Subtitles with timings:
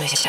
[0.00, 0.24] alles